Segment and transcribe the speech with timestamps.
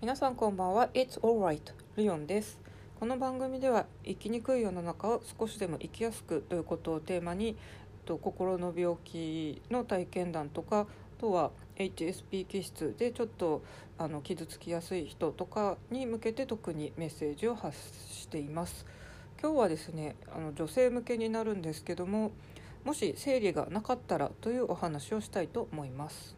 [0.00, 0.88] 皆さんこんばんは。
[0.94, 1.60] It's alright
[1.98, 2.58] リオンです。
[2.98, 7.54] この番組では生きにくい世の中を少しでも生きやすくということをテーマに
[8.06, 10.86] と心の病気の体験談とかあ
[11.20, 13.62] とは HSP 気質でちょっと
[13.98, 17.76] あの傷つきやすい人とかに向けて特にメッセージを発
[18.10, 18.86] しています。
[19.38, 22.32] 今日はですねあの女性向けになるんですけども
[22.86, 26.34] もし生理がなかったらというお話をしたいと思います。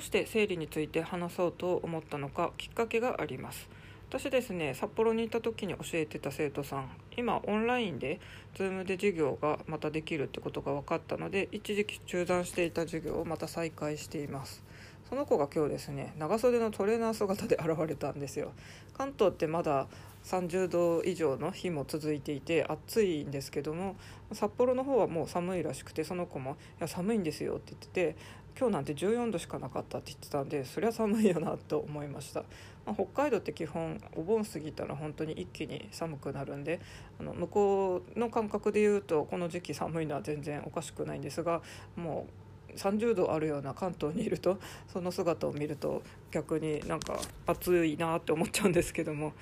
[0.00, 3.68] うして生理について話そうと思ったのかきっかけがあります。
[4.08, 8.18] 私ですね札幌にいた時に教えてた生徒さん今オンラインで
[8.56, 14.64] Zoom で授業がまたできるってことが分かったので一時期中断していた授業をまた再開しています。
[15.08, 18.52] その子が今日ですね長袖のトレーナー姿で現れたんですよ。
[18.96, 19.86] 関東ってまだ
[20.24, 23.96] 30度以上の日も続いていて暑いんですけども
[24.32, 28.16] 札幌の方はもう寒いらしくてその子も「いや寒いんですよ」って言ってて
[28.60, 32.40] 今日なんて14度しかなかったって言ってたんでそりゃ寒いよなと思いました、
[32.84, 36.78] まあ、北海道って基本お盆過ぎたら本当に一気に寒くなるんで
[37.18, 41.62] あの向こうの感覚で言うとこの時期寒いのは全然おかしくないんですが
[41.96, 42.26] も
[42.70, 44.58] う30度あるような関東にいると
[44.92, 49.32] その姿を見ると逆になんか暑いなって思っちゃうんですけども。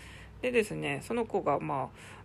[0.41, 2.17] でですねその子がまあ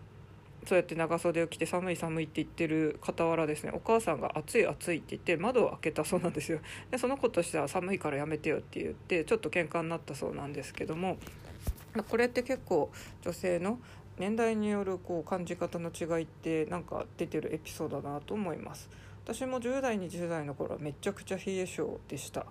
[0.65, 6.59] そうやって長袖を着て寒い寒いって言ってる傍らですねお母さんが暑い暑いって言って窓を開けたそうなんですよ。
[6.91, 11.17] でその子としては寒いからやめてよって言ってちょっと喧嘩になったそうなんですけども
[12.09, 13.79] これって結構女性の
[14.17, 18.89] 年代によるこう感じ方の違いってなんか出てるエピソードだなと思います。
[19.25, 22.45] 私も10代20代の頃はめちゃくちゃ冷え性でした。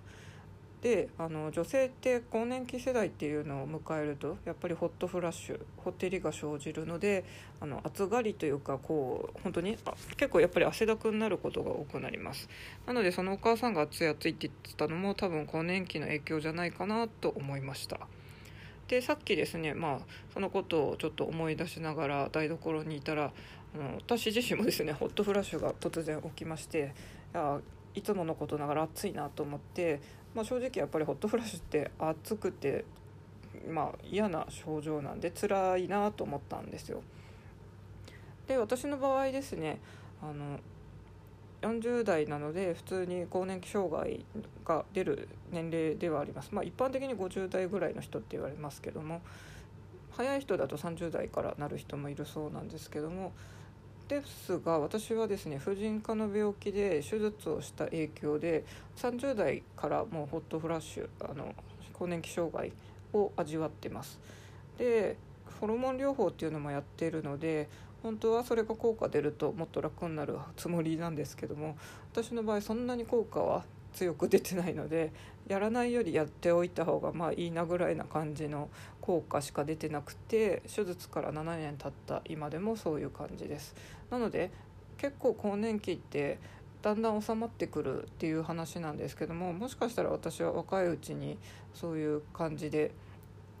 [0.83, 7.23] であの女性って更年期世代っていうのを迎えるとやっぱりホットフラッシュほてりが生じるので
[7.61, 9.77] あの暑がりというかこう本当に
[10.17, 12.49] 結構やっぱり汗だくになることが多くなります。
[12.85, 18.01] なのでそのお母さんが暑い暑いって言ってたのも多分更年期の影響じゃないかなと思いました。
[18.89, 19.99] でさっきですねまあ
[20.33, 23.31] そのことをちょっと思い出しながら台所にいたら
[23.73, 26.93] あの私自身もですねホットフラッシュが突然起きまして
[27.33, 27.61] いや
[27.95, 30.01] いつものことながら暑いなと思って
[30.35, 32.85] まあ、正直やっぱりホットフラッシュって暑くて、
[33.69, 37.01] まあ、嫌な症状なんで辛いなと思ったんですよ。
[38.47, 39.79] で私の場合ですね
[40.21, 40.59] あの
[41.61, 44.25] 40代なので普通に更年期障害
[44.65, 46.49] が出る年齢ではあります。
[46.51, 49.21] まあ、一般的に50代ぐらいの人って言われますけども
[50.11, 53.31] 早い人だと30代からなる人もいるそうなんですけども
[54.07, 58.65] ですが私はですね婦人科の病気で手術をした影響で
[58.97, 61.55] 30代からもうホットフラッシュあの
[61.93, 62.73] 更年期障害
[63.13, 64.19] を味わってます。
[64.77, 65.15] で
[65.59, 67.69] ホルモン療法っていうのもやってるので
[68.01, 71.77] 本当はそれが効果出るともっと楽になるつもりなんですけども
[72.11, 73.63] 私の場合そんなに効果は
[73.93, 75.11] 強く出てないので
[75.47, 78.69] やらないよりやっておいた方がまあいいなぐらいな感じの
[79.01, 83.75] 効果しか出てなくて手術から7年経った今でもそういう感じです
[84.09, 84.51] なので
[84.97, 86.39] 結構更年期って
[86.81, 91.37] だんだん収まってくるっていう話なんですけどももしかしたら私は若いうちに
[91.73, 92.91] そういう感じで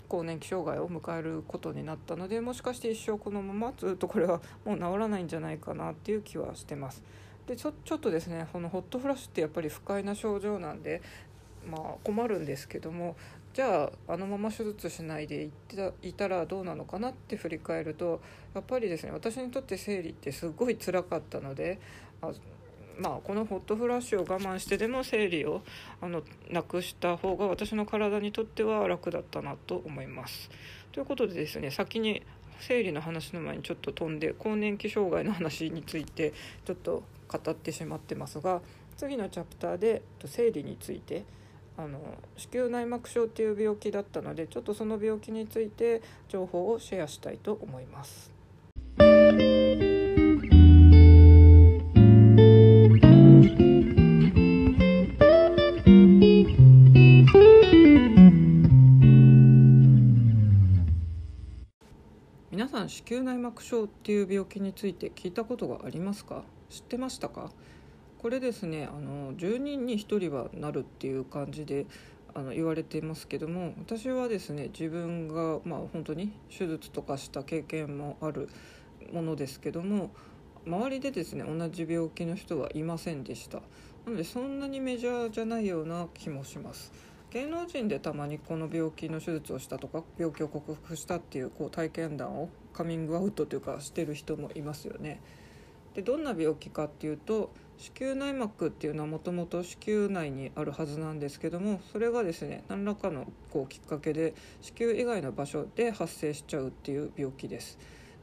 [0.09, 7.01] 更年期障害を迎えることになったのでもしかして一生このままずっとこれはもう治らないんじゃないかなっていう気はしてます。
[7.47, 11.01] でちょちょっとですねこのホットフラッシュってやっぱり不快な症状なんで、
[11.69, 13.15] まあ、困るんですけども
[13.53, 18.21] じゃああのまま手術しないでいたいたらどうなのかなって振り返ると
[18.55, 21.79] やっぱりですね私にとって生理ってすごい辛かったので
[22.21, 22.31] あ
[22.97, 25.63] まあ、このホットフラッシュを我慢してでも生理を
[26.01, 26.21] あの
[26.51, 30.49] なくした方が私の体にとっては楽だったなと思います。
[30.91, 32.21] ということでですね先に
[32.59, 36.33] 生理の話の前にちょっと飛んで更年期障害の話について
[36.65, 38.61] ちょっと語ってしまってますが
[38.97, 41.23] 次のチャプターで生理について
[41.77, 41.99] あの
[42.37, 48.31] 子宮内膜症っていう病気だったのでちょっとその病気について情報をシェアしたいと思います。
[62.63, 66.43] 皆さん子宮内膜症っていう病気について聞いたことがありますか？
[66.69, 67.51] 知ってましたか？
[68.19, 71.87] これですねあの10人に1人はなるっていう感じで
[72.33, 78.47] あの言われていますけども私はですね自分がまあ本当に手術とかした経験もある
[79.11, 80.11] ものですけども
[80.65, 83.57] 周りでですね同じ病気の人はいませんでした。
[84.05, 86.93] なのでそんなにメジャーじゃないような気もします。
[87.33, 95.19] 芸能人でたまにこの病気の手術をしたとか病気を克服したっていうこう体験談をカミングアウトというかしてる人もいますよね。
[95.95, 107.79] でどんな病気かっていうと子宮内膜っていうのはもともと子宮内にあるはずなんですけどもそれがですね何らかのこうきっかけで子宮以外の場所で発生しちゃうっていう病気です。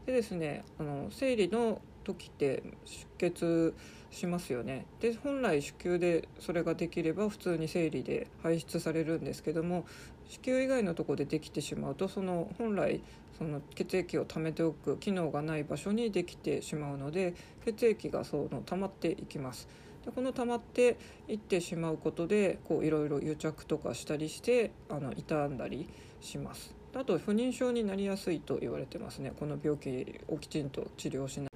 [0.06, 3.74] でですねあの生理の時って出血
[4.10, 9.86] しますよねで本来子宮でそれができれば普通に生理で排出されるんですけども
[10.28, 13.00] 子宮以外のとこでできてしまうとその本来
[13.38, 17.34] その血液を溜めておく機能がない場所にできてしまうので
[17.64, 19.66] 血液がその溜まっていきます。
[20.04, 25.88] でこの溜まっていってしまうことでこういろいろ癒着とかしたりしてあの傷んだり
[26.20, 26.74] します。
[26.94, 31.49] あと不妊症になりやすいと言われてますねこの病気をきちんと治療しない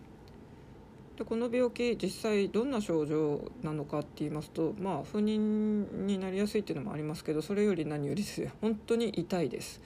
[1.16, 9.80] でこの病気実際どんな症状なのかって言いますとまあ不妊になりやすいっていうのもありますけどそれより何よりですね 本当に痛いです。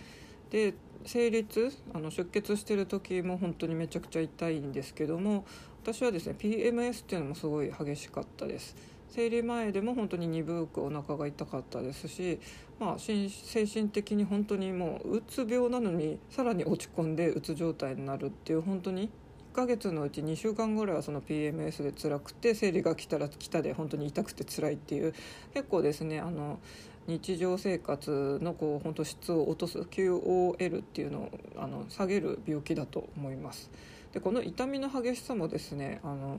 [0.50, 1.46] で生理
[1.94, 5.44] あの出血してる時も本当にめちゃくちゃ痛いんですけども
[5.82, 8.98] 私はですね PMS っていうのもすごい激しかったです。
[9.10, 12.38] 生理前でも本当に鈍くお腹が痛かったですし、
[12.78, 13.28] まあ、精
[13.66, 19.10] 神的に本当にもううつ病なのにさらに落ち込んでうつ状態になるっていう本当に
[19.58, 25.12] ヶ月のうち2週間ぐらいはその PMS で辛くて生理が来たら来たで本当に痛くて辛いっていう
[25.52, 26.60] 結構ですねあの
[27.08, 33.70] 日常生活のこう本当質を落とす QOL っていうのをあの下げる病気だと思います。
[34.12, 36.38] でこの痛みの激しさもですねあの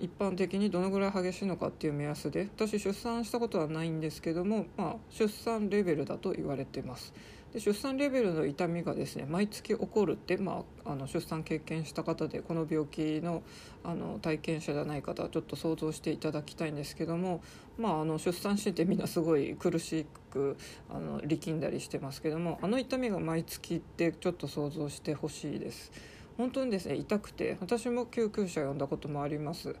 [0.00, 7.12] 一般的にどのぐらい激しいのかっていう目安で私出産したことはないんですけども、まあ、出産レベルだと言われてます。
[7.52, 13.42] で出産レベルの痛みがですね毎月起こるって、まあ、あの出産経験した方でこの病気の
[13.82, 17.42] あの体験者じゃない方はちょっと想像していただきたいんですけども、
[17.78, 20.56] まあ、あの出産しててみんなすごい苦しく
[20.90, 25.92] あの力んだりしてますけどもあの痛みが毎月ってちょっと想像してほしいです。
[26.36, 29.76] 本当にですね痛くて私も救急車呼んだこともあります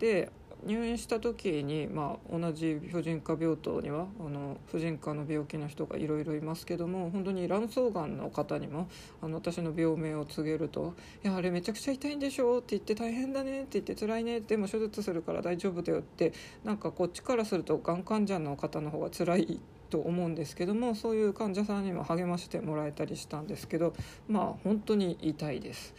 [0.00, 0.32] で
[0.66, 8.88] 入院した時に、まあ、同じ婦人科病棟にはあの婦人科の病気の人がいろいろいますけども本当に卵巣がんの方にも
[9.22, 16.32] あの私の病名を告げると「いやあれめちゃくちゃ痛いんでしょ」って言って「大変だね」って言って「辛いね」でも手術するから大丈夫だよって
[16.64, 19.60] なんかこっちからするとがん患者の方の方が辛い
[19.90, 23.92] と思うんですけどもそういう患者さんにも励ましてもらえたりしたんですけど
[24.28, 25.94] まあ本当に痛いです。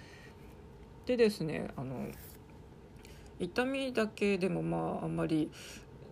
[1.06, 2.08] でですねあの
[3.42, 5.52] 痛みだけでもまああんまり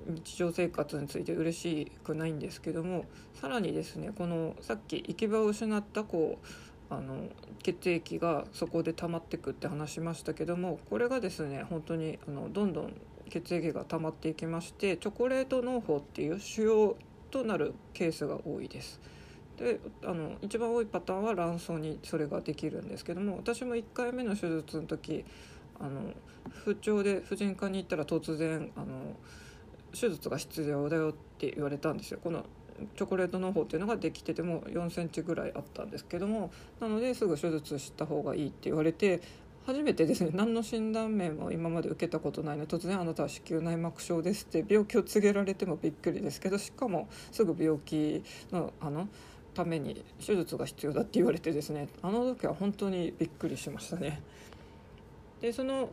[0.08, 3.06] 日常生活について嬉しくないんですけども
[3.40, 6.46] さらにですねこのさっき行き場を失ったこう
[6.94, 7.30] あの
[7.62, 12.94] 血液がそこで溜まってくって話しましたけどもこれがですね本当にあのどんどん
[13.30, 16.98] 血液が溜まっていきましてチョコレート農法っていう主要
[17.30, 19.00] となるケースが多いです。
[19.58, 25.26] であの一番多いパターンは卵巣にそれができるんですけども私も1回目の手術の時
[25.80, 26.14] あの
[26.50, 29.16] 不調で婦人科に行ったら突然あの
[29.94, 32.46] 手術が必要だよって言われたんですよこの
[32.96, 39.22] チョコレートの方っていうのができてても4センチぐらいあったんですけどもなのですぐ手術した方がいいって言われて
[39.66, 49.08] 初めてですね何の診断名も今まで受けたことないので突然あなたは子宮内膜症ですって病気を告げられてもびっくりですけどしかもすぐ病気のあの
[49.54, 54.22] ために手術が必要だって言われてですねあの時は本当にびっくりしましたね。
[55.42, 55.90] でその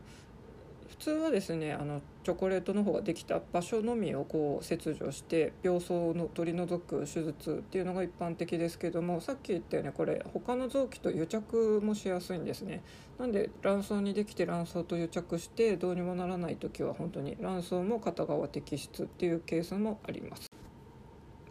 [0.88, 12.82] 普通はですねあのチョコレートの方ができた場所のみをこう切除して病巣を取り除く手術っていうのが一般的ですけどもさっき言ったようにこれ他の臓器と癒着もしやすいんですね。
[13.18, 20.55] なんで卵巣にできて卵巣と癒着してどうにもならない時は本当に卵巣も片側摘出っていうケースもあります。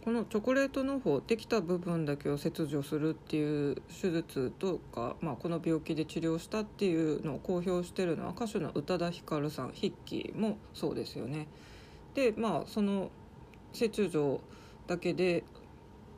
[0.06, 11.48] このチョコレートの方できた部分だけを切除するっていう手術とか、まあ、この病気で治療したっていうのを公表してるのは歌手の宇多田ヒカルさん筆記もそうですよね。
[12.14, 13.10] でまあその
[13.74, 14.42] 切除
[14.86, 15.44] だけで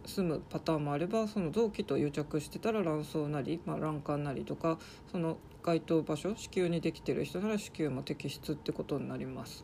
[0.05, 4.79] 済むパターンもあればその臓器と癒着してたら卵巣なり、まあ、卵管なりとか
[5.13, 9.63] その該当場所子宮にできてる人なら子宮も摘出ってことになります。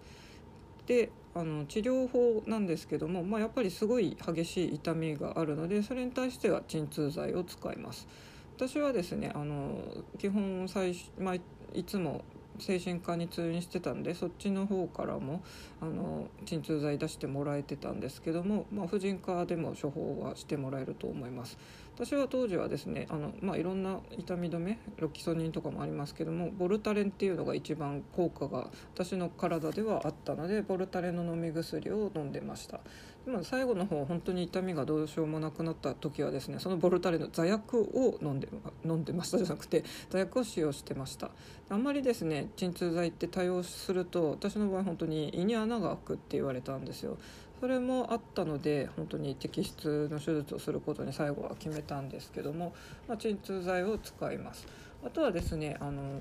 [0.86, 8.08] であの治療法なんですけども、まあ、やっぱりすごい激しい痛みがあるのでそれに対しては鎮痛剤を使います。
[8.56, 9.80] 私はですねあの
[10.20, 11.36] 基本最、まあ、
[11.74, 12.24] いつも
[12.60, 15.42] 精神科に通院してたんでそっちの方からも
[15.82, 21.58] あの鎮痛剤出してもらえてたんですけども、まあ、婦人科でも処方はしてもらえると思います。
[21.96, 32.80] 私は当時はですねあの、まあ、いろんな痛み止めロキソニンとかもありますけどもボルタレンっていうのが一番効果が私の体ではあったのでボルタレンの飲み薬を飲んでました。
[33.26, 38.50] でも最後の方本当に痛みがどうしようもなくなった時はですねそのボルタレンの座薬を飲んで
[38.84, 41.32] 飲んでましたじゃなくて座薬を使用してました。
[41.70, 47.18] あんまりですね鎮痛剤って多用すると私の場合本当に胃に穴が開くって言われたんですよ。
[47.64, 52.74] それもあったので本当に摘出の手術をすることに最後は決めたんですけども、
[53.08, 54.68] まあ、鎮痛剤を使います
[55.02, 56.20] あとはですねあの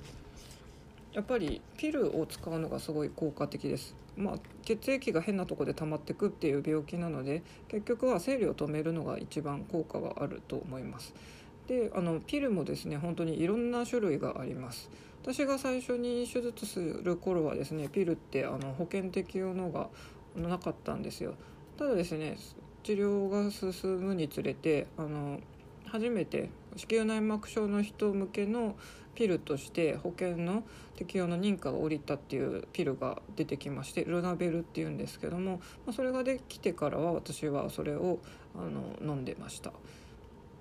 [1.12, 3.96] やっぱりピルを使うのがすごい効果的です。
[4.16, 11.12] まあ、血液が変なとこで溜まってくっていう病気なので結局は生理を止めるのが一番効果があると思います。
[11.66, 14.88] であのピルもですね本当にいろんな種類があります。
[15.22, 19.88] 私が最初に手術する頃はですねピルってあの保険適用のが
[20.36, 21.34] なかったんですよ。
[21.76, 22.36] ただですね
[22.82, 25.40] 治療が進むにつれてあの
[25.86, 28.76] 初めて子宮内膜症の人向けの
[29.14, 30.62] ピルとして保険の
[30.96, 35.60] 適用の認可が下りたっていうピルが出てきましてルナベルっていうんですけども
[35.94, 38.18] それができてからは私はそれを
[38.54, 39.72] あの飲んでました。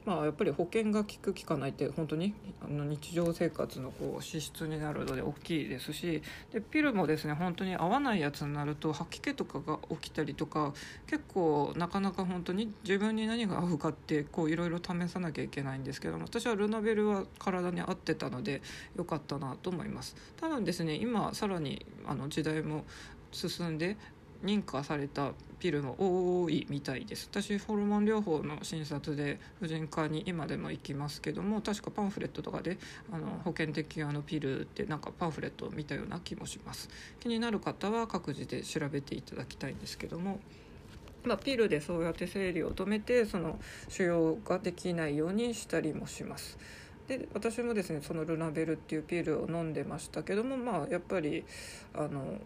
[0.06, 10.74] まあ、やっぱり保険が効く効かないって本当にあの日常生活のこう支出になるので大きいですしでピルもですね本当に合わないやつになると吐き気とかが起きたりとか
[11.06, 18.62] 結構なかなか本当に自分に何が合うかっていろいろ試さなきゃいけないんですけども私はルナベルは体に合ってたので
[18.96, 20.16] 良かったなと思います。
[20.38, 22.86] 多分ですね今さらにあの時代も
[23.32, 23.98] 進んで
[24.44, 25.96] 認可されたピルも
[26.44, 32.78] 多いみたいです私ホルモン療法の診察で婦人科に今でも行きますけども確かパンフレットとかで
[33.12, 40.40] あの保険適用のピルってなんかパンフレットを見たような気もします気になる方は各自で調べていただきたいんですけども
[41.24, 46.58] まあ、ピルでそうやって生理を止めてその腫瘍ができないようにしたりもします。
[47.08, 51.44] で私もですねそのルナベルっていうピルを飲んでましたけどもまあやっぱり
[51.94, 52.40] あの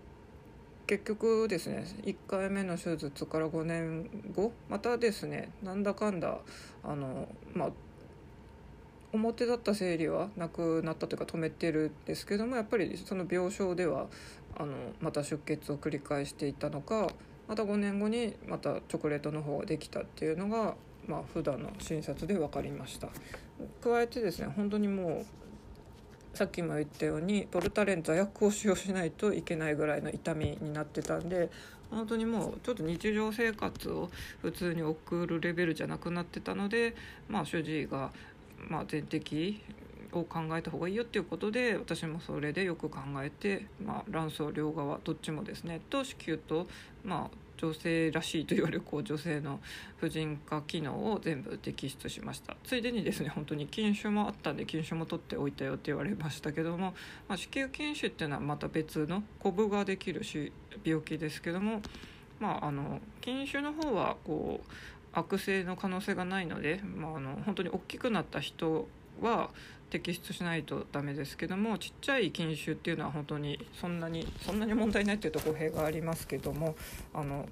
[0.88, 6.38] 結局ですね1回目の手術から5年後またですねなんだかんだ
[6.84, 7.70] あのまあ
[9.14, 14.08] 表だった生理はなくなったというか止めてるんですけどもやっぱりその病床では
[14.58, 17.08] あのまた出血を繰り返していたのか
[17.48, 20.76] また5年後にまたチョコレートの方ができたっていうのが
[21.08, 23.10] まあ普段の診察で分かりました。
[23.82, 25.26] 加えてですね本当にもう
[26.36, 31.50] さっきも言ったようにボルタレン座薬を使用しないといけないぐらいの痛みになってたんで
[31.90, 34.10] 本当にもうちょっと日常生活を
[34.42, 36.94] 普通に送るレベルじゃなくなってたので、
[37.30, 38.12] まあ、主治医が、
[38.68, 39.60] まあ、全摘
[40.12, 46.68] を考えた方がいいよっていうことで私もそれでよく考えて、まあ、卵巣両側どっちもですねと子宮と、
[47.04, 49.60] まあ、女性らしいと言われるこう女性の
[49.98, 52.56] 婦人科機能を全部摘出しました。
[52.64, 56.94] ついでにですね本当に筋腫もあったんで筋腫も取っておいたよって言われましたけども、
[57.28, 60.52] まあ、子宮筋腫っていうのはまた別のコブができるし
[60.84, 61.82] 病気ですけども、
[62.40, 64.70] まあ、あの筋腫の方はこう
[65.14, 68.88] 悪性の可能性がないので、まあ、あの本当に大きくなった人
[69.22, 69.50] は
[69.90, 76.76] 摘出しないとダメですけどもちっちゃい菌種っていうのは本当にそんなにそんなに問題ないっていうと語弊がありますけども
[77.14, 77.48] あの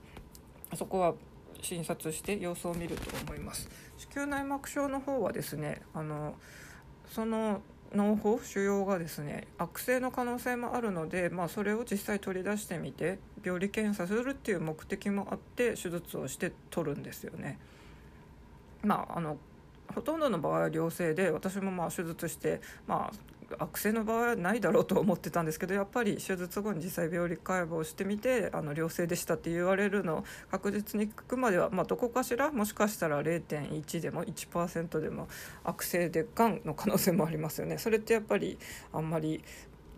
[0.76, 1.14] そこは
[1.62, 3.70] 診察して様子を見ると思います。
[3.98, 6.36] 子宮内膜症の方はですねあの
[7.10, 7.62] その
[7.96, 17.60] 脳胞腫瘍がですね悪性の可能性もあるので、まあ、それを実際取り出してみて病理検査するっていう目的もあって手術をして取るんですよね。
[18.82, 19.38] まあ、あの
[19.96, 35.28] ほとんどの場合は良性で私もまあ手術してまあ悪性の場合はないだろうと思ってたんですけどやっぱり手術後に実際病理解剖してみてあの良性でしたって言われるのを確実に聞くまでは、まあ、どこかしらもしかしたら0.1でも1%でも
[35.64, 37.78] 悪性でがんの可能性もありますよね。
[37.78, 38.58] それってやっぱり
[38.92, 39.44] あんまり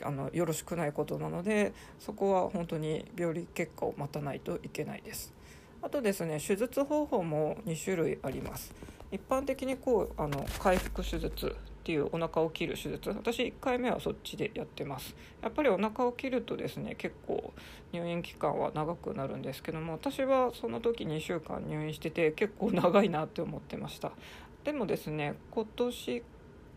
[0.04, 5.34] あのよろしくないことなのでそこは本当に病理結果を待たないといけないです。
[5.82, 8.74] あとですね手術方法も2種類あります。
[9.16, 11.52] 一般的にこうあの回復手術っ
[11.86, 13.10] ていうお腹を切る手術。
[13.10, 15.16] 私1回目はそっちでやってます。
[15.42, 17.54] やっぱりお腹を切るとですね結構
[17.92, 24.12] 入院期間は長くなるんですけども私はその時2週間入院してて結構長いなって思ってました。
[24.64, 26.24] でもですね今年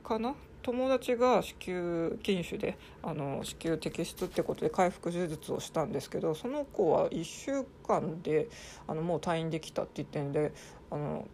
[0.05, 0.35] かな？
[0.61, 8.49] 友達が子宮筋腫であの子宮摘出ってことで回復手術をしたんですけどその子は1週間で
[8.87, 10.53] あのもう退院できたって言ってんで
[10.91, 11.27] あの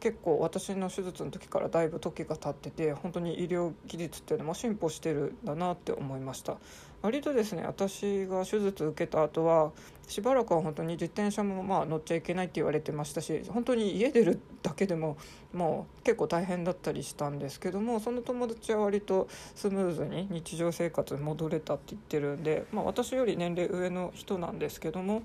[0.00, 6.56] 結構私の手術の時からだいぶ時が経ってて本当に医療技術っていうのも進歩してるんだなって思いました。
[7.02, 9.72] 割とですね私が手術受けた後は
[10.06, 15.16] しばらくは本当に自転車もまあ乗っちゃいけないって言われてましたし本当に家出るだけでも
[15.54, 25.22] もう結構大変だったりしたんですけどもその友達は割とスムーズに日常生活に戻れたって言ってるんで、まあ、私より年齢上の人なんですけども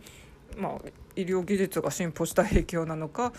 [0.58, 3.34] まあ、医療技術が進歩した影響なのか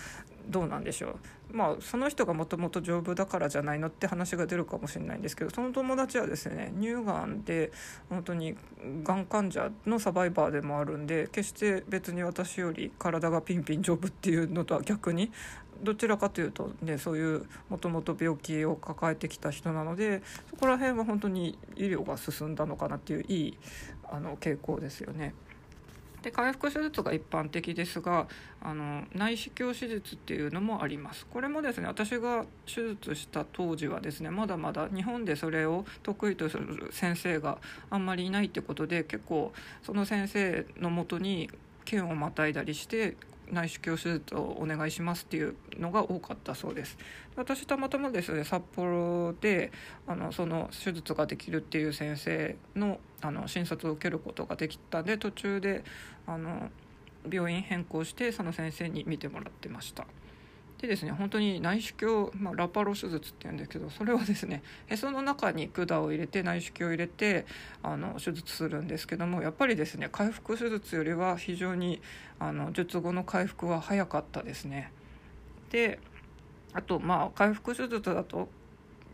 [0.49, 1.19] どうなんでしょ
[1.53, 7.73] うまあその人がもともと丈夫だからじゃないのって話が出るかもしれないんですけどその友達はですね乳がんで
[8.09, 8.57] 本当に
[9.03, 15.31] がん患者のサバイバーでもあるんで決して別に私より体がピンピン丈夫っていうのとは逆に
[15.83, 23.59] どちらかというとねそういうもともと病気を抱えてきた人なのでそこら辺は本当に医療が進んだのかなっていういい
[24.05, 25.35] あの傾向ですよね。
[26.27, 28.27] で回復手術が一般的ですが
[28.61, 31.25] あの内視鏡手術っていうのもあります。
[31.25, 37.59] これもですね私が手術した当時はですねまだまだ日本でそれを得意とする先生が
[37.91, 39.53] あんまりいないってことで結構
[39.85, 41.49] その先生のもとに
[41.85, 43.17] 県をまたいだりして
[43.51, 46.99] 内視鏡手術をお願いしますっていうのが多かったそうです。
[47.37, 49.73] 私たまたまですね札幌で
[50.07, 55.85] あのその手術ができるっていう先生のあの診察を受けることができたんで途中で
[56.27, 56.71] あの
[57.31, 60.07] 病院変更してその先生に診てもらってました。
[60.81, 67.47] でですね本当に内視鏡、まあ、ラパロ手術っていうんですけどそれはですねへその中に管を入れて内視鏡を入れて
[67.83, 72.01] あの手術するんですけどもやっぱりですね回復手術よりは非常に
[72.39, 74.93] あの術後の回復は早かったですね。
[75.71, 75.99] で
[76.75, 78.49] あとまあ回復手術だと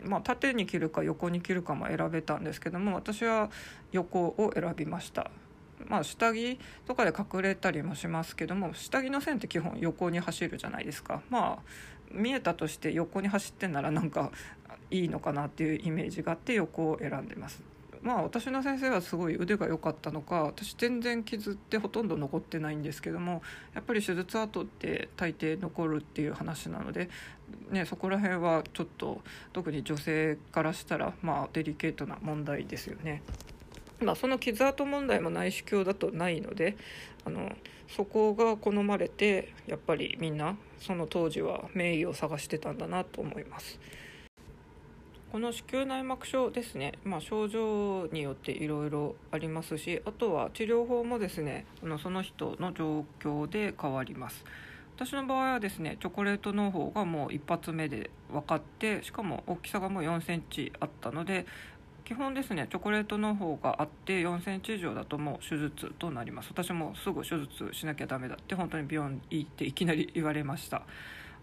[0.05, 3.51] まあ、縦に切るか横に切るかも選べたんですけども私は
[3.93, 5.31] 横を選びました
[5.89, 11.63] まあ、下着とかで隠れたりもしますけども下着の線って基本横に走るじゃないですかまあ
[12.11, 14.31] 見えたとして横に走ってんならなんか
[14.91, 17.63] いいのかなっていうイメージがあって横を選んでます
[18.03, 23.43] まあ私の先生はすごい腕が良かったのか私全然傷ってほとんど残ってないんですけども
[23.75, 27.09] やっぱり手術後って大抵残るっていう話なので、
[27.71, 29.23] ね、そこら辺はちょっと
[29.53, 33.23] 特に女性からしたらまあデリケートな問題ですよね。
[34.03, 36.77] まあ、その傷跡問題も内視鏡だとないので
[37.25, 37.53] あの
[37.89, 43.79] そこが好まれてやっぱりみんなその当時は名医を探してたんだなと思います。
[45.33, 54.45] この子宮内膜症ですね、まあ、症状によっていろいろありますしあとは治療法もですねそのその人の状況で変わります
[54.97, 61.47] 私の場合はですねチョコレートの方がもう一発目で分かってしかも大きさがもう4センチあったので
[62.05, 66.49] 基本ですねチョコレートの方があって4センチ以上だともう手術となります。
[66.51, 70.83] 私もすぐ手術しなきゃダメだって本当に病院行っていきなり言われました。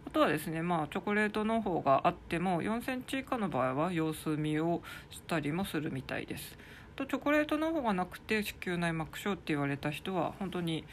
[0.08, 6.58] あとはですねまあチョコレートの方があっても4センチ以下の場合は様子見をしたりもするみたいです。
[6.96, 10.86] とチョコレートの方がなくて子宮内膜症って言われた人は本当に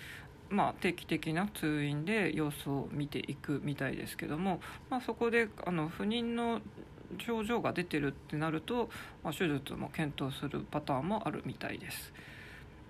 [0.48, 6.61] まあ、定期的な通院で様子を見ていくみたいですけども、まあ、そこであの不妊の
[7.19, 8.88] 症状が出てるってなると、
[9.23, 12.12] まあ、手術も検討するパターンもあるみたいです。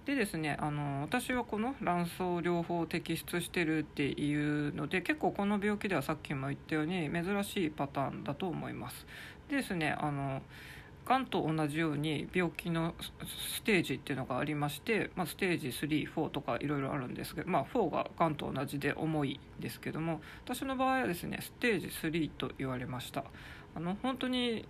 [0.06, 9.04] でですねあの私はこの卵巣療法を摘出してるっていうので結構この病気ではさっきも言ったように珍しいパターンだと思います。
[9.48, 10.42] でですねあの
[11.06, 12.94] がんと同じように病気の
[13.56, 23.24] ステージっていうのがありまして、まあ、ステージ34とかいろいろあるんですけど、まあ、4ががんと同じで重いですけども私の場合はですねステージ3と言われました
[23.76, 24.64] あの本当に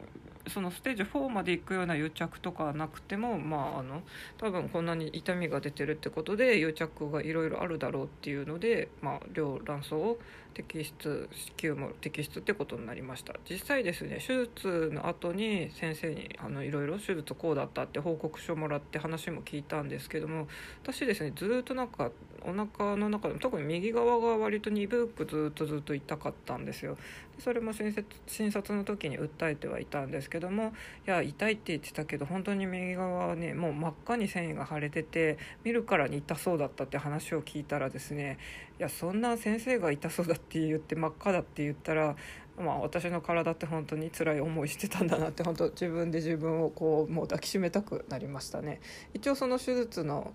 [0.48, 4.02] そのステージ4まで行くような癒着とかなくても、まあ、あの
[4.38, 10.18] 多分こんなに痛みが出てるってことで癒着がいろいろあるだろうっていうので、まあ、両卵巣を
[10.56, 13.34] 摘出子宮も摘出ってことになりました。
[13.48, 20.48] 実際ですね手術の後に先生にあのいろいろ手術こうだったって報告書もらって話も聞いたんですけども
[20.82, 22.10] 私ですねずっとなんか
[22.42, 26.96] お腹の中でも特に右側が割と鈍くずっとずっと痛かったんですよ。
[27.38, 30.72] それも診察診察の時に訴えてはいたんですけども
[31.06, 38.38] いや痛いって言ってたけど本当に右側はねもう真っ赤に繊維が腫れてて見るからに痛そうだったって話を聞いたらですね
[38.78, 42.16] いやそんな先生が痛そうだって言って真っ赤だって言ったら
[42.58, 48.80] まあ、私の体って本当に辛い思いしてたんだなって本当自分で自分をこうもう抱きしめたくなりましたね
[49.12, 50.32] 一応その手術の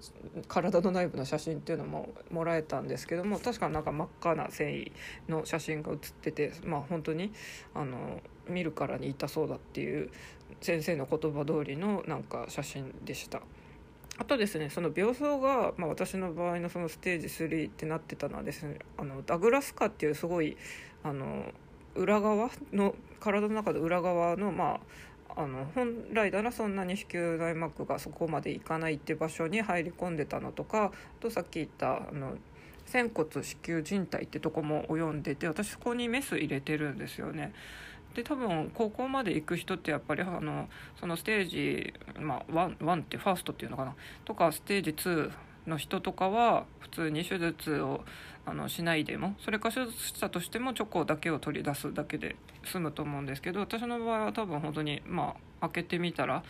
[0.47, 4.91] 体の内部の写真っていうのももらえたんですけども確かなんか真っ赤な繊維
[5.27, 7.31] の写真が写っててまあ本当に
[7.73, 10.11] あの見るからに痛そうだっていう
[10.61, 13.41] 先生の言葉通りのなんか写真でした。
[14.17, 20.57] あとですねその病巣が、まあ、私の場合のそのステージ3ってなってたのはですねあのダグラスカっていうすごい
[21.03, 21.51] あの
[21.95, 24.79] 裏側の体の中の裏側のまあ
[25.37, 32.35] あの本来ならそんなに子宮内膜がそこまでいかないって場所に入り込んでたのとかあとさっき言ったあの
[32.85, 37.53] 仙骨子宮靭帯ってとこも及んでて私そこにメス入れてるんですよね。
[38.15, 40.67] で多分高校まで行く人ってやっぱりあの
[40.99, 43.95] そのステージ、まあ、1, 1ってファーストっていうのかな。
[44.25, 45.31] とかステージ2
[45.67, 48.03] の人とかは普通に手術を
[48.45, 56.43] あのしないでもそれか手術したとしてもチョコだけを取り出すだけで済むと思うんですけど私の場合は多分本当にまあ開けてみたら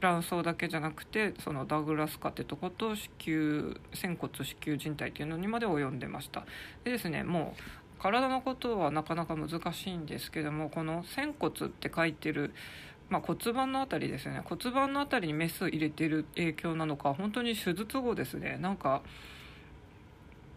[0.00, 6.44] 卵巣だけじゃなくてそのダグラスカってとこと子宮仙骨子宮靭帯っていうのにまで及んでました。
[6.84, 7.62] でですねもう
[8.02, 12.52] 体のことはなかなか難しいんですけどもこの仙骨って書いてる
[13.08, 14.40] まあ、骨盤の辺りですね。
[14.42, 18.56] 骨盤の辺りにメス入れてる影響なのか本当に手術後ですね。
[18.58, 19.02] なんか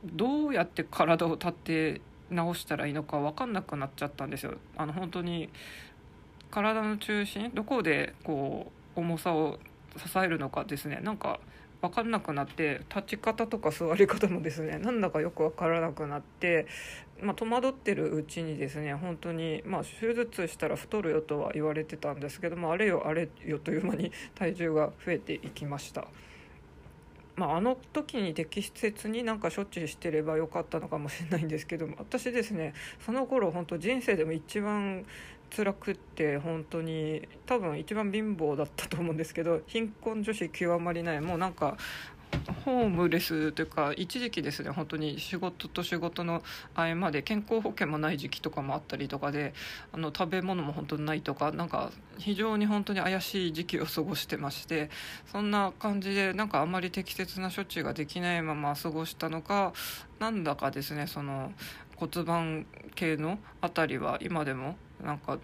[0.06, 4.54] どうやって体を立て直したらいいのか分かんなくなっちゃったんですよ。
[4.78, 5.50] あの本当に
[6.50, 9.60] 体の中心どこでこう重さを
[9.98, 11.02] 支えるのかですね。
[11.04, 11.42] なんか
[11.82, 16.68] 分かんなくなって立ち方とか座り方もですねなんだかよく分からなくなって、
[17.22, 26.08] まあ、戸惑ってるうちにですね本当にまあ手術したら太るよとは言われてたんですけどもあれよあれよという間に体重が増えていきました。
[27.36, 32.74] まあ、あの時に適切になんか処置してればよかったのかもしれないんですけども私ですね
[33.06, 35.06] その頃本当人生でも一番
[35.56, 41.78] 辛くって本当に多分一番貧乏だったと思うんですけど貧困女子極まりないもうなんか
[42.66, 46.44] ホームレスというか一時期ですね本当に仕事と仕事の
[46.74, 49.54] 合間で健康保険もない時期とかもあったりとかで
[49.92, 54.90] あの食べ物も本当にないとかなんか非常に本当に怪しい時期を過ごしてまして
[55.32, 59.74] そんな感じでなんかあまり適切な処置ができないまま過ごしたのか
[60.20, 61.52] なんだかですねその
[61.98, 65.38] 骨盤系の辺りは今でもなんか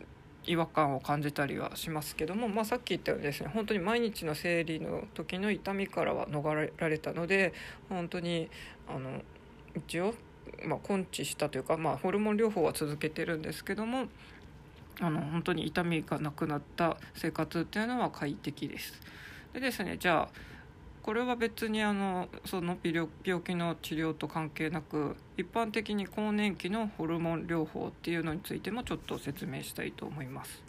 [0.46, 7.54] 違和感を感じたりはしますけども、まあ、さっき言ったようにですね本当に毎日の生理の時の痛みからは逃れられたので
[7.90, 8.50] 本当に
[8.88, 9.22] あの
[9.76, 10.14] 一応、
[10.66, 14.08] まあ、根治したというか、まあ、ホルモン療法は続けてるんですけども
[15.00, 19.00] あの本当に痛みがなくなった生活っていうのは快適です。
[19.54, 20.30] でですねじゃあ
[21.04, 23.08] これは別にあのその病
[23.42, 30.62] 気の治療と関係なく一般的に更年期のホルモン療法っていうのについてもちょっと説明したいと思います。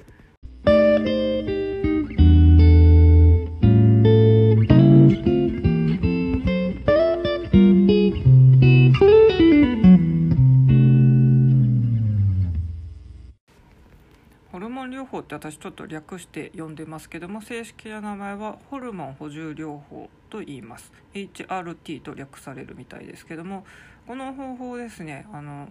[15.37, 20.93] って私ちょっと略して呼んでますけども正式な名前はホルモン補充療法と言います。
[21.15, 23.65] HRT と略されるみたいですけども
[24.07, 25.69] この方法ですねあの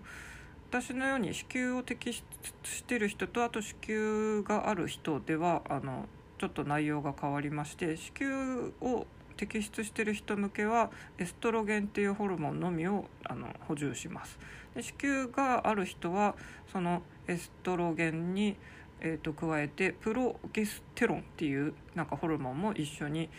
[0.70, 2.24] 私のように子宮を摘出
[2.64, 9.06] してる人とあと子宮がある人ではあのちょっと内容が変わりまして子宮を
[9.38, 14.38] 摘出してる人向けはエストロゲンっていうホルモンのみをあの補充します。
[14.76, 16.36] で子宮がある人は
[16.72, 18.56] そのエストロゲンに
[19.02, 23.30] えーと、加えてプロゲステロンっていうなんかホルモンも一緒に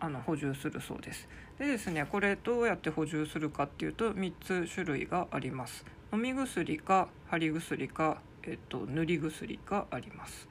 [0.00, 1.28] あの補充するそうです。
[1.58, 5.84] でですねこれどうやって補充するかっていうと3つ種類があります。
[6.12, 10.48] 飲み薬か貼り薬か、えーと、塗り薬があります。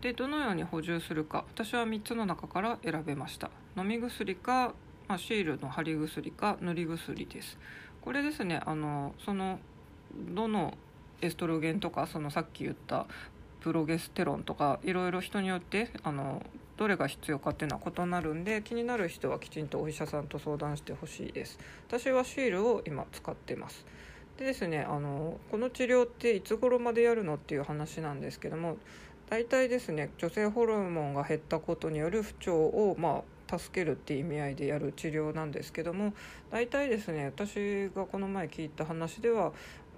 [0.00, 3.50] でどのように補充するか私は3つの中から選べました。
[3.76, 4.74] 飲み薬か、
[5.08, 7.58] まあ、シールの貼り薬か塗り薬です。
[8.02, 9.58] これですねあのその
[10.34, 10.76] どの
[11.22, 13.06] エストロゲンとかそのさっき言った
[13.60, 16.42] プロゲステロンとかいろいろ人によってあの
[16.76, 21.58] どれが必要かっていうのは異なるんで気になる人はきちんとお医者さんと相談してほしいです。
[21.86, 23.84] 私はシールを今使ってます。
[24.38, 28.78] でですねあのこの治療っていつ頃までやるのっていう話なんですけども
[29.28, 36.14] 大体ですね女性ホルモンが減ったことによる不調をまあ助けるっていう意味合いでやる治療なんですけども
[36.50, 39.52] 大体ですね私がこの前聞いた話では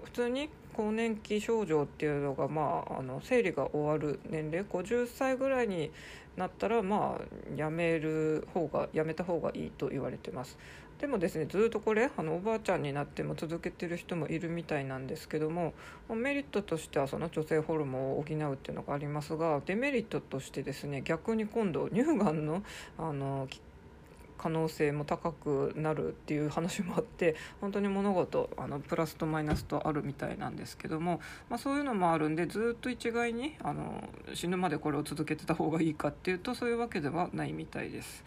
[0.05, 5.91] 普通に更年期症状っていうのが、まあ、あの生理が終わる年齢50歳ぐらいに
[6.37, 10.57] なったらまあやめる方がやめた方がいいと言われてます。
[10.99, 15.75] でもですねずっとこれあのおばあちゃんになっても続けてる人もいるみたいなんですけども
[16.09, 22.63] メリットとしてはその女性ホルモンを補うっていうのがありますがデメリットとしてですね逆に今度乳がんの
[22.97, 23.49] あの
[24.43, 34.03] 可能性も高くなるっていう話もあって 本当に物事あのプラスとマイナスとあるみたいなんですけども、まあ、そういうのもあるんでずっと一概にあの
[34.35, 38.25] 死ぬまでこれを続けてた方がいいかっていうとそういうわけではないみたいです。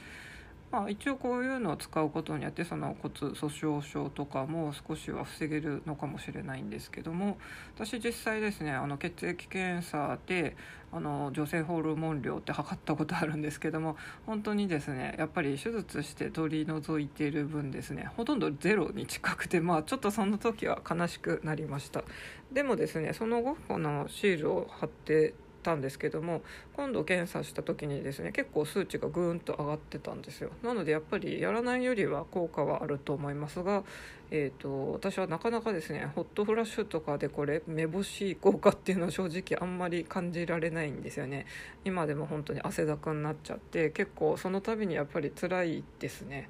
[0.76, 7.38] まあ、一応こういうのを使うことによってその骨粗しょう症とかも少しは防げるのかもしれないんですけども
[7.76, 10.58] 私実際ですねあの血液検査で
[10.92, 22.04] あの女性ホルモン量って測ったことあるんですけども本当にですねやっぱり手術して取り除いている分ですねほとんどゼロに近くてまあちょっとその時は悲しくなりました。
[22.52, 26.44] でもですねその後このシールを貼ってたんですけども
[26.76, 30.52] 今度検査した時にですね結構数値がぐーんと上がってたんですよ。
[30.62, 33.84] なのでやっぱりやらないよりは効果はあると思いますが、
[34.30, 41.48] えーと、私はなかなかですねホットフラッシュとかでこれ目星効果っていうのは正直あんまり感じられないんですよね。
[41.84, 46.50] 今でも本当に汗だくになっちゃって結構その度にやっぱり辛いですね。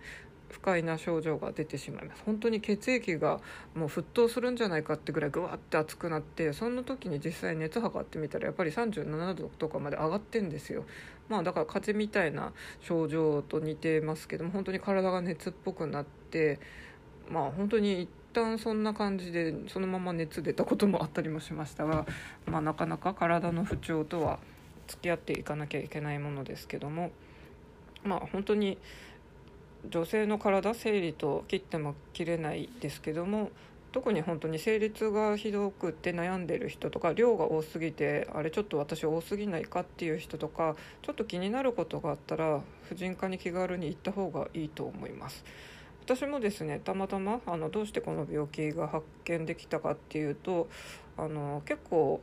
[0.55, 2.23] 不快な症状が出てしまいます。
[2.25, 3.41] 本当に血液が
[3.75, 10.85] もう沸騰するんじゃないかってぐらいぐわって熱くなってその時に実際熱測ってみたらやっぱり37度とかまで上がってんですよ。
[11.27, 16.59] まあだから風邪みたいな症状と似てますけども本当に体が熱っぽくなって
[17.29, 22.05] まあ本当に一旦そんな感じでそのまま熱出たこともあったりもしましたが、
[22.45, 24.39] まあ、なかなか体の不調とは
[24.87, 27.11] 付き合っていかなきゃいけないものですけども
[28.05, 28.77] まあ本当に
[29.89, 33.51] 女性の体生理と切っても切れないですけども
[33.91, 45.45] 特に本当に生理痛がひどくって悩んでる人とか量が多すぎてあれちょっと私多すぎないかっていう人とかちょっと気になることがあったら婦人科に気軽に行った方がいいと思います。
[46.03, 50.67] 私もですねたまたまあのどうしてこの病気が発見できたかっていうと
[51.17, 52.21] あの結構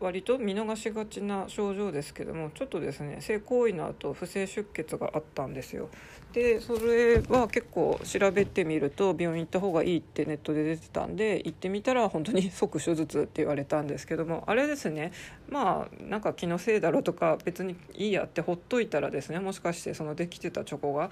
[0.00, 5.88] 割と見逃しがちな症状ですけどもちょっとですね性行為の後不正出血があったんですよ。
[6.32, 15.12] でそれは結構調べてみると病院行った方がいいってネットで出てたんで行ってみたら本当に即手術って言われたんですけどもあれですね
[15.48, 21.10] まあなんか気のせいだろうとか別にいいやってほっといたらですねもしかしてそのできてたチョコが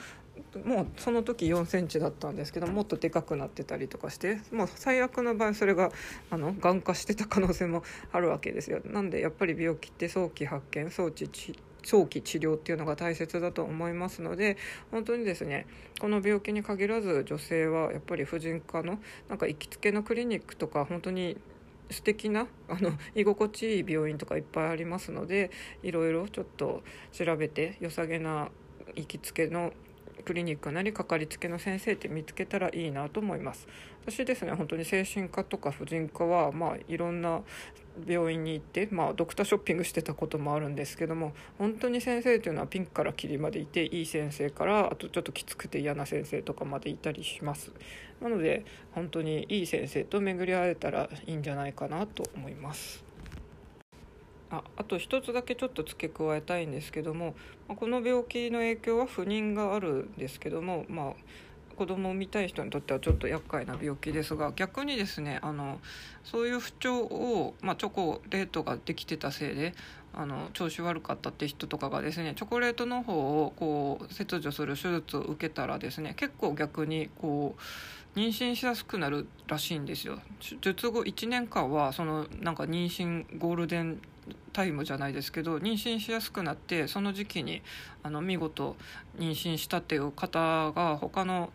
[0.64, 5.90] もうその時4センチだったんですけどもっとでかくなってたりとかしてもう最悪の場合それが
[6.30, 8.80] あのがん化してた可能性もあるわけですよ。
[8.84, 11.28] なんでやっぱり病気って早期発見早期
[11.82, 14.56] 早期治療っていうのが大切だと思いますので
[14.90, 15.66] 本当にですね
[16.00, 21.38] この病気に限らず女性はやっぱり婦人科のなんか行きつけのクリニックとか本当に
[21.90, 25.52] 素敵なあの居心地いい病院とかいっぱいありますので
[25.84, 28.48] いろいろちょっと調べて良さげな
[28.96, 29.72] 行きつけの
[30.26, 33.68] クリニックなりかかりつけの先生って見つけたらいいなと思います。
[34.02, 37.42] 私ですね本当に精神科とか婦人科はまあいろんな
[38.06, 47.70] 病院に行って、まあ、ドクターショッピングしてたこともあるんですけども本当に先生というのはピンクからキリまでいていい先生からあとちょっときつくて嫌な先生とかまでいたりします。
[48.20, 53.05] なので本当にいい先生と巡り合えたらいいんじゃないかなと思います。
[54.50, 57.34] ああと一つだけちょっと付け加えたいんですけども
[57.68, 61.12] この病気の影響は不妊があるんですけどもまあ
[61.76, 65.78] 子供を産みたい人にとってはちょっと厄介な病気ですが逆にですねあの
[66.24, 69.74] そういう不調を、まあ、チョコレートができてたせいで
[70.14, 80.18] あの調子悪かったって人とかがですねチョコレートの方をこう切除する手術を受けたらですね結構逆にこう妊娠しやすくなるらしいんですよ。
[80.62, 84.00] 術後1年間はそのなんか妊娠ゴールデン
[84.52, 87.62] タイムじゃないですけど妊娠しやすくなってその時期に
[88.02, 88.76] あの見事
[89.18, 91.50] 妊娠したっていう方が他の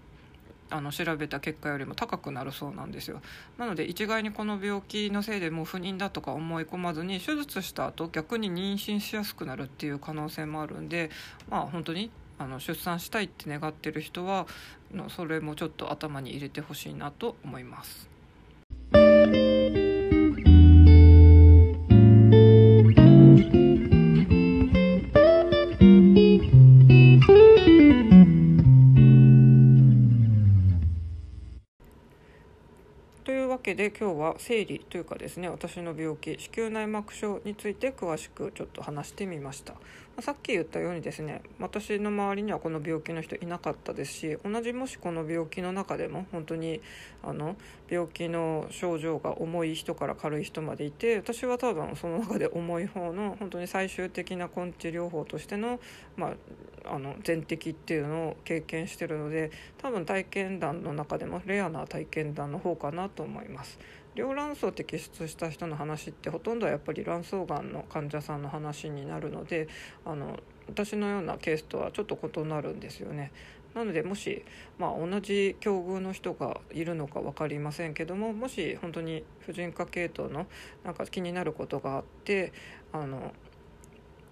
[0.73, 3.21] あの調べた結果よりも高くなるそうなんですよ
[3.57, 11.11] なので一概にこの病気のせいでもう不妊だとか思い込まずに手術した後逆に妊娠しやすくなるっていう可能性もあるんで
[11.49, 14.47] まあ本当にあの出産したいって願ってる人は
[15.09, 18.09] それもちょっと頭に入れてほしいなと思います。
[33.31, 39.79] というわけで今日は生理というかですね私の病気子宮内膜症について詳しくちょっと話してみました、ま
[40.17, 46.81] あ、さっき言ったようにですね私の周りにはこの病気の人いなかったですし同じもしこの病気の中でも本当に
[47.23, 47.55] あの
[47.89, 55.79] 病気の症状が重い人から軽い人までいて私は多分その中で重い方の本当に最終的な根治療法としての、
[56.17, 56.33] ま
[56.85, 63.77] あ、の全摘っていうのを経験してるので多分体験談の中でもレアな体験談の方かなとと思います。
[64.15, 69.69] 両卵巣摘出した人の話ってほとんどはやっぱり卵巣がんの患者さんの話になるので
[70.03, 73.31] あの私のようなケースとはちょっと異なるんですよね。
[73.73, 74.43] なのでもし、
[74.77, 80.45] まあ、同じ境遇の人がいるのか分かりませんけどももし本当に婦人科系統の
[80.83, 82.51] なんか気になることがあって
[82.91, 83.31] あの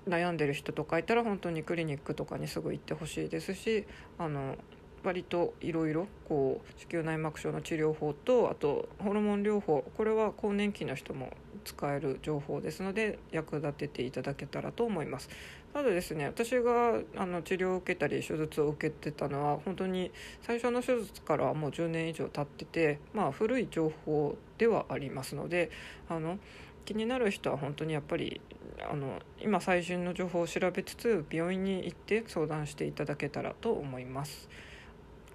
[0.10, 3.86] 悩んでる人とかいたら本当にクリニックとかにすぐ行ってほしいですし
[4.18, 4.58] あの
[5.04, 11.32] 割といろいろこう子宮内膜症の治療法とあとホルモン療法これは更年期の人も
[11.66, 15.30] 使える情報ですので役立てていただけたらと思います
[15.74, 25.70] ただですね私があの治療を受けたり手術を受けてたのは本当に最初の手術からはもう10年以上経っててまあ古い情報ではありますので
[26.10, 26.40] あの
[26.86, 28.42] 気になる人は本当にやっぱり
[28.90, 34.50] あの今最新の情報を調べつつ病院に行って相談していただけたらと思います。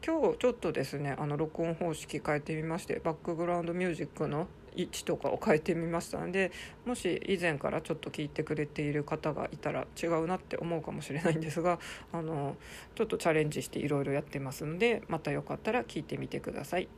[0.06, 6.52] 今日ちょっとですねあの録音方式変えてみましてバックグラウンドミュージックの位置とかを変えてみましたので
[6.84, 11.78] もし以前からちょっと聞いてくれている方がいたら違うなって思うかもしれないんですが
[12.12, 12.56] あの
[12.96, 16.88] ちょっとチャレンジしていろいろやってますのでまたよかったら聞いてみてください。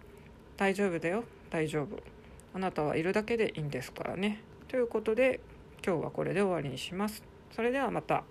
[0.56, 1.22] 大丈夫だよ。
[1.50, 2.02] 大丈夫。
[2.54, 4.42] あなたはいるだけでいいんですからね。
[4.66, 5.38] ということで
[5.86, 7.22] 今日はこれで終わりにします。
[7.52, 8.24] それではまた。